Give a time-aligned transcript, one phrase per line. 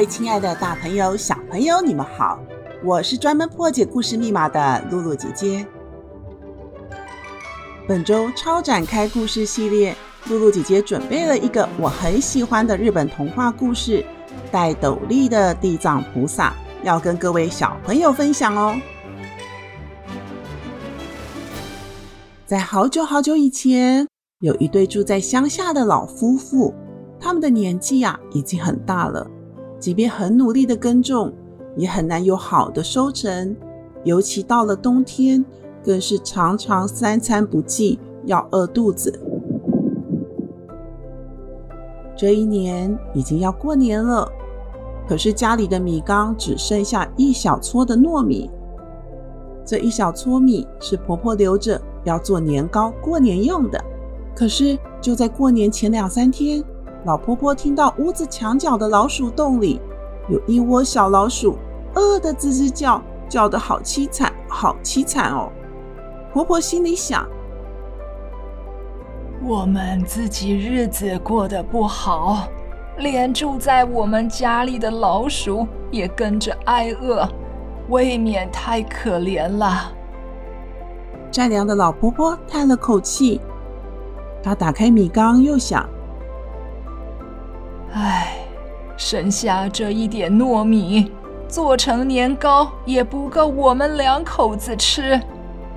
[0.00, 2.40] 各位亲爱的大朋友、小朋友，你们好！
[2.82, 5.66] 我是专门破解故事密码的露露姐姐。
[7.86, 9.94] 本周超展开故事系列，
[10.30, 14.02] 露露姐姐准备了一个我很喜欢的日本童话故事——
[14.50, 18.80] 戴斗笠的地藏菩萨，要跟各位小朋友分享哦。
[22.46, 26.74] 在好久好久以前，有一对住在乡下的老夫妇，
[27.20, 29.30] 他们的年纪呀、啊、已经很大了。
[29.80, 31.32] 即便很努力的耕种，
[31.76, 33.56] 也很难有好的收成。
[34.04, 35.44] 尤其到了冬天，
[35.82, 39.18] 更是常常三餐不继，要饿肚子。
[42.14, 44.30] 这一年已经要过年了，
[45.08, 48.50] 可是家里的米缸只剩下一小撮的糯米。
[49.64, 53.82] 这一小撮米是婆婆留着要做年糕过年用的。
[54.34, 56.64] 可是就在过年前两三天，
[57.04, 59.80] 老婆婆听到屋子墙角的老鼠洞里
[60.28, 61.56] 有一窝小老鼠，
[61.94, 65.50] 饿得吱吱叫，叫得好凄惨，好凄惨哦！
[66.30, 67.26] 婆婆心里想：
[69.42, 72.46] 我们自己日子过得不好，
[72.98, 77.26] 连住在我们家里的老鼠也跟着挨饿，
[77.88, 79.90] 未免太可怜了。
[81.32, 83.40] 善良的老婆婆叹了口气，
[84.42, 85.88] 她打开米缸，又想。
[87.92, 88.36] 唉，
[88.96, 91.10] 剩下这一点糯米，
[91.48, 95.20] 做成年糕也不够我们两口子吃，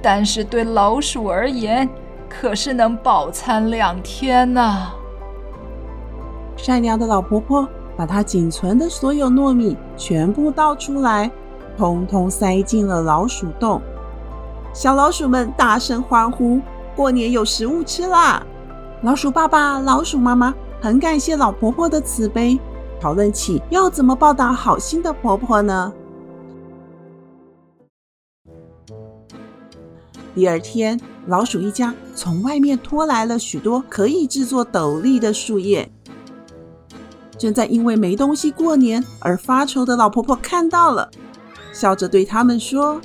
[0.00, 1.88] 但是对老鼠而言，
[2.28, 4.88] 可是能饱餐两天呢。
[6.56, 11.30] 善良的老婆婆把她仅存的所有糯米全部倒出来，
[11.76, 13.80] 通通塞进了老鼠洞。
[14.72, 16.60] 小老鼠们大声欢呼
[16.96, 18.42] ：“过年有食物吃啦！”
[19.02, 20.54] 老鼠爸爸、老鼠妈妈。
[20.80, 22.58] 很感谢老婆婆的慈悲，
[23.00, 25.92] 讨论起要怎么报答好心的婆婆呢？
[30.36, 35.90] 第二天，老鼠一家从外面拖来了许多可以制作斗笠的树叶。
[37.36, 41.10] 正在因为没东西过年而发愁的老婆婆看到了，
[41.72, 43.00] 笑着对他们说：“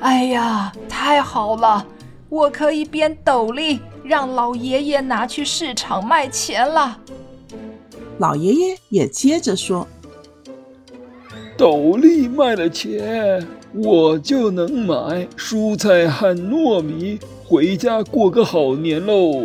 [0.00, 1.86] 哎呀，太好了，
[2.30, 6.98] 我可以编斗笠。”让老爷爷拿去市场卖钱了。
[8.18, 9.86] 老爷爷也接着说
[11.58, 19.44] ：“斗笠卖了钱，我就能买蔬菜和糯米回家过个好年喽。”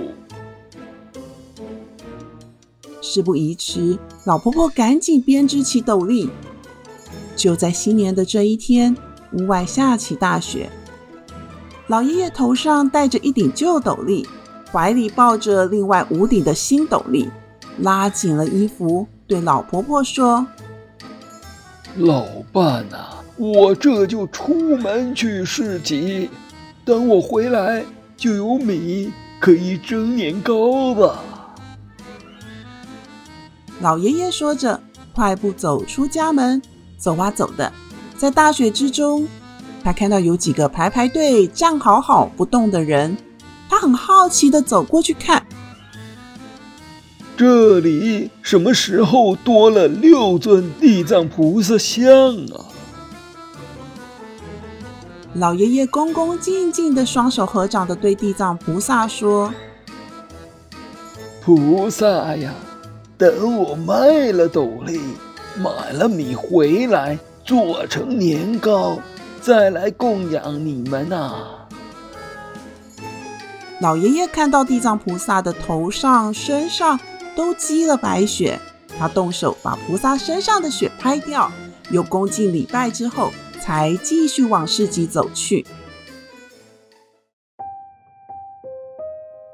[3.01, 6.29] 事不宜迟，老婆婆赶紧编织起斗笠。
[7.35, 8.95] 就在新年的这一天，
[9.33, 10.69] 屋外下起大雪，
[11.87, 14.25] 老爷爷头上戴着一顶旧斗笠。
[14.71, 17.29] 怀里抱着另外五顶的新斗笠，
[17.79, 20.47] 拉紧了衣服，对老婆婆说
[21.97, 26.29] ：“老伴啊，我这就出门去市集，
[26.85, 27.83] 等我回来
[28.15, 29.11] 就有米
[29.41, 31.19] 可以蒸年糕吧。”
[33.81, 34.79] 老爷爷说着，
[35.13, 36.61] 快步走出家门，
[36.97, 37.73] 走啊走的，
[38.15, 39.27] 在大雪之中，
[39.83, 43.17] 他看到有几个排排队站好好不动的人。
[43.71, 45.45] 他很好奇地走过去看，
[47.37, 52.05] 这里什么时候多了六尊地藏菩萨像
[52.47, 52.67] 啊？
[55.35, 59.53] 老爷爷恭恭敬敬的双手合掌的对地藏菩萨说
[61.41, 62.53] ：“菩萨呀，
[63.17, 64.99] 等我卖了斗笠，
[65.57, 68.99] 买了米回来，做成年糕，
[69.39, 71.59] 再来供养你们啊。”
[73.81, 76.99] 老爷爷看到地藏菩萨的头上、身上
[77.35, 78.59] 都积了白雪，
[78.99, 81.51] 他动手把菩萨身上的雪拍掉，
[81.89, 85.65] 又恭敬礼拜之后，才继续往市集走去。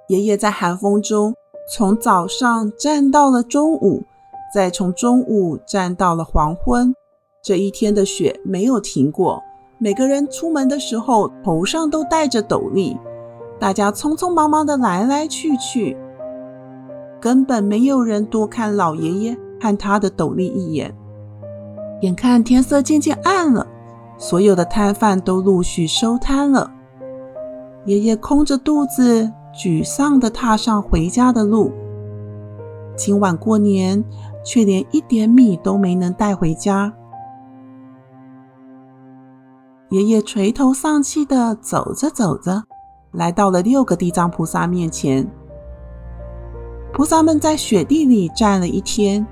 [0.09, 1.33] 爷爷在寒风中
[1.73, 4.03] 从早上站到了中午，
[4.53, 6.94] 再从中午站到了黄昏，
[7.41, 9.41] 这一天的雪没有停过。
[9.77, 12.97] 每个人出门的时候，头上都戴着斗笠。
[13.59, 15.98] 大家匆匆忙忙的来来去去，
[17.19, 20.95] 根本没有人多看老爷爷和他的斗笠一眼。
[22.01, 23.65] 眼看天色渐渐暗了，
[24.18, 26.71] 所有的摊贩都陆续收摊了。
[27.86, 31.71] 爷爷空着肚子，沮丧地踏上回家的路。
[32.95, 34.04] 今晚过年，
[34.44, 36.94] 却连一点米都没能带回家。
[39.89, 42.63] 爷爷垂头丧气地走着走着，
[43.12, 45.27] 来到了六个地藏菩萨面前。
[46.94, 49.25] 菩萨们在雪地里站了一天，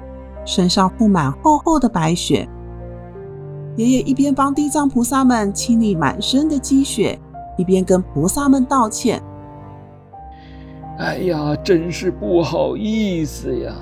[0.46, 2.48] 身上覆满厚厚的白雪。
[3.76, 7.20] 爷爷一边帮地藏菩萨们清理满身的积雪，
[7.58, 9.22] 一边跟菩萨们道歉
[10.98, 13.74] ：“哎呀，真是不好意思呀！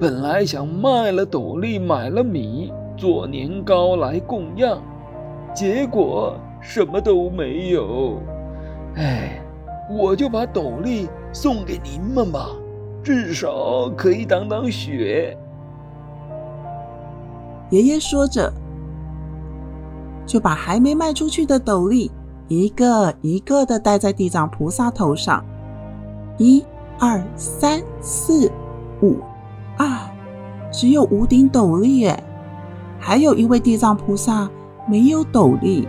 [0.00, 4.80] 本来想卖了斗笠，买了米，做年糕来供养。”
[5.54, 8.18] 结果什么都没有，
[8.96, 9.40] 哎，
[9.90, 12.48] 我就把斗笠送给您们吧，
[13.02, 15.36] 至少可以挡挡雪。
[17.70, 18.52] 爷爷说着，
[20.26, 22.10] 就把还没卖出去的斗笠
[22.48, 25.44] 一个一个的戴在地藏菩萨头上，
[26.38, 26.64] 一、
[26.98, 28.50] 二、三、四、
[29.02, 29.16] 五，
[29.76, 30.12] 啊，
[30.70, 32.22] 只有五顶斗笠耶，
[32.98, 34.48] 还有一位地藏菩萨。
[34.86, 35.88] 没有斗笠，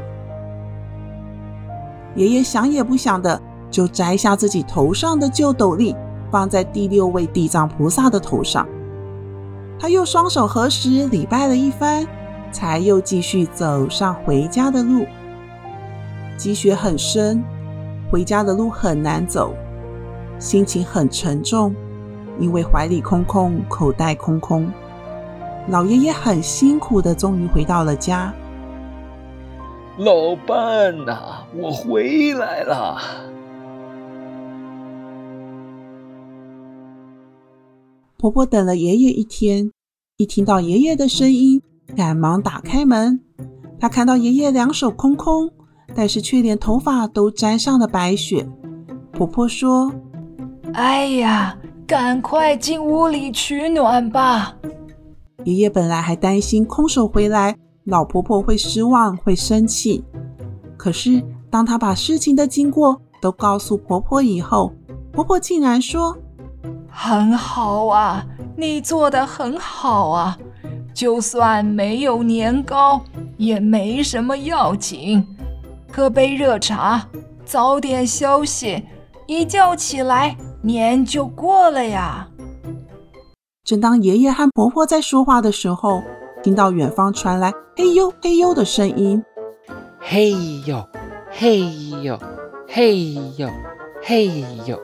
[2.15, 3.39] 爷爷想也不想的
[3.69, 5.95] 就摘下自己头上的旧斗笠，
[6.31, 8.67] 放在第六位地藏菩萨的头上。
[9.77, 12.07] 他又双手合十礼拜了一番，
[12.51, 15.06] 才又继续走上回家的路。
[16.38, 17.44] 积雪很深，
[18.09, 19.53] 回家的路很难走，
[20.39, 21.75] 心情很沉重，
[22.39, 24.71] 因为怀里空空，口袋空空。
[25.68, 28.33] 老爷爷很辛苦的，终于回到了家。
[29.97, 32.97] 老伴呐，我回来了。
[38.18, 39.71] 婆婆等了爷爷一天，
[40.18, 41.62] 一听到爷爷的声音，
[41.95, 43.21] 赶忙打开门。
[43.80, 45.50] 她看到爷爷两手空空，
[45.95, 48.45] 但是却连头发都沾上了白雪。
[49.13, 49.94] 婆婆说
[50.74, 51.57] ：“哎呀，
[51.88, 54.57] 赶快进屋里取暖吧。”
[55.45, 60.03] 爷爷本来还担心空手回来，老婆婆会失望，会生气。
[60.75, 64.73] 可是，当她把事情的经过都告诉婆婆以后，
[65.11, 66.17] 婆婆竟然说
[66.89, 68.25] ：“很好啊，
[68.57, 70.37] 你做的很好啊，
[70.93, 73.01] 就算没有年糕，
[73.37, 75.25] 也没什么要紧。
[75.91, 77.07] 喝杯热茶，
[77.45, 78.83] 早点休息，
[79.27, 82.27] 一觉起来，年就过了呀。”
[83.63, 86.03] 正当爷爷和婆婆在说话的时候，
[86.45, 89.19] 听到远方传来“嘿呦嘿呦”的声音
[89.97, 90.30] ，“嘿
[90.68, 90.88] 呦
[91.31, 91.59] 嘿
[92.03, 92.19] 呦
[92.68, 93.50] 嘿呦
[94.03, 94.80] 嘿呦”，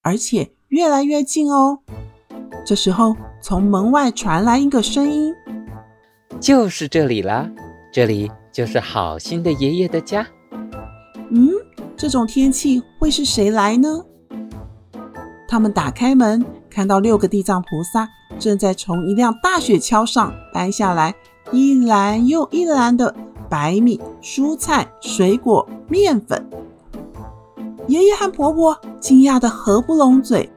[0.00, 1.80] 而且越来越近哦。
[2.64, 5.34] 这时候，从门外传来一个声音
[6.40, 7.46] ：“就是这里啦，
[7.92, 10.26] 这里就是好心的爷爷的家。”
[11.30, 11.50] 嗯，
[11.98, 14.02] 这种天气会是谁来呢？
[15.46, 16.42] 他们打开门，
[16.76, 18.06] 看到六个地藏菩萨。
[18.38, 21.14] 正在从一辆大雪橇上搬下来
[21.50, 23.14] 一篮又一篮的
[23.48, 26.46] 白米、蔬菜、水果、面粉。
[27.86, 30.50] 爷爷和婆婆惊讶得合不拢嘴。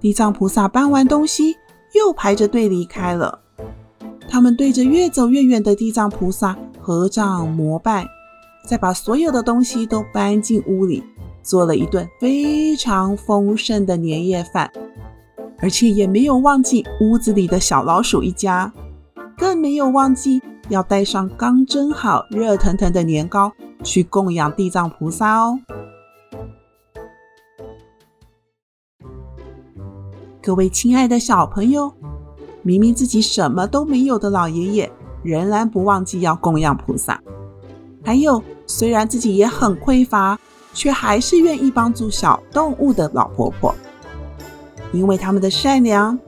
[0.00, 1.54] 地藏菩萨搬完东西，
[1.94, 3.38] 又排着队离开了。
[4.28, 8.04] 他们对着越走越远的地藏菩萨合掌膜拜，
[8.66, 11.04] 再把所有的东西都搬进屋里，
[11.40, 14.68] 做了一顿非常丰盛的年夜饭。
[15.62, 18.72] 而且也没有忘记屋子里的小老鼠一家，
[19.38, 23.52] 更没有忘记要带上刚蒸好、热腾腾的年糕
[23.84, 25.56] 去供养地藏菩萨哦。
[30.42, 31.92] 各位亲爱的小朋友，
[32.62, 34.90] 明明自己什么都没有的老爷爷，
[35.22, 37.22] 仍然不忘记要供养菩萨。
[38.04, 40.36] 还有，虽然自己也很匮乏，
[40.74, 43.72] 却还是愿意帮助小动物的老婆婆。
[44.92, 46.18] 因为他们的善良，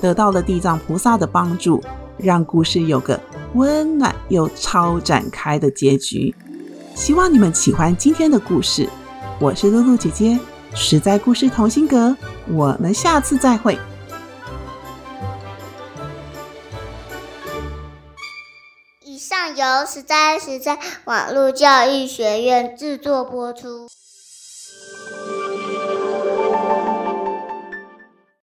[0.00, 1.82] 得到了地藏菩萨的帮助，
[2.16, 3.20] 让故事有个
[3.54, 6.34] 温暖又超展开的结局。
[6.94, 8.88] 希望你们喜欢今天的故事。
[9.40, 10.38] 我是露露姐姐，
[10.74, 12.16] 实在故事同心阁，
[12.48, 13.76] 我们下次再会。
[19.04, 23.88] 以上由实在实在网络教育学院制作播出。